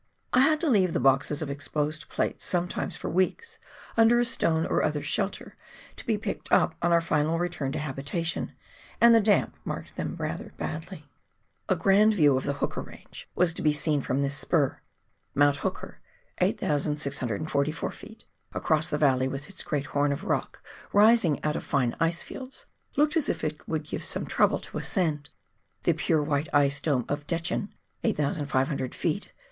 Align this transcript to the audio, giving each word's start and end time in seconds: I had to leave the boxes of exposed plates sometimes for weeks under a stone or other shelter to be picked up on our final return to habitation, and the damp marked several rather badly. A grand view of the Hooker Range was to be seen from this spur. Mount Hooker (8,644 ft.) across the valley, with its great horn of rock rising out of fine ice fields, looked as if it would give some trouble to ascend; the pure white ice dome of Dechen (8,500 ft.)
I 0.33 0.39
had 0.39 0.59
to 0.61 0.67
leave 0.67 0.93
the 0.93 0.99
boxes 0.99 1.43
of 1.43 1.51
exposed 1.51 2.09
plates 2.09 2.43
sometimes 2.43 2.95
for 2.97 3.07
weeks 3.07 3.59
under 3.95 4.19
a 4.19 4.25
stone 4.25 4.65
or 4.65 4.81
other 4.81 5.03
shelter 5.03 5.55
to 5.95 6.05
be 6.07 6.17
picked 6.17 6.51
up 6.51 6.73
on 6.81 6.91
our 6.91 7.01
final 7.01 7.37
return 7.37 7.71
to 7.73 7.77
habitation, 7.77 8.53
and 8.99 9.13
the 9.13 9.21
damp 9.21 9.55
marked 9.63 9.95
several 9.95 10.15
rather 10.15 10.53
badly. 10.57 11.11
A 11.69 11.75
grand 11.75 12.15
view 12.15 12.35
of 12.35 12.45
the 12.45 12.53
Hooker 12.53 12.81
Range 12.81 13.29
was 13.35 13.53
to 13.53 13.61
be 13.61 13.71
seen 13.71 14.01
from 14.01 14.23
this 14.23 14.35
spur. 14.35 14.81
Mount 15.35 15.57
Hooker 15.57 15.99
(8,644 16.39 17.91
ft.) 17.91 18.23
across 18.53 18.89
the 18.89 18.97
valley, 18.97 19.27
with 19.27 19.47
its 19.49 19.61
great 19.61 19.85
horn 19.85 20.11
of 20.11 20.23
rock 20.23 20.63
rising 20.93 21.39
out 21.43 21.55
of 21.55 21.63
fine 21.63 21.95
ice 21.99 22.23
fields, 22.23 22.65
looked 22.95 23.15
as 23.15 23.29
if 23.29 23.43
it 23.43 23.67
would 23.69 23.83
give 23.83 24.03
some 24.03 24.25
trouble 24.25 24.57
to 24.61 24.79
ascend; 24.79 25.29
the 25.83 25.93
pure 25.93 26.23
white 26.23 26.49
ice 26.51 26.81
dome 26.81 27.05
of 27.07 27.27
Dechen 27.27 27.69
(8,500 28.03 28.93
ft.) 28.93 29.27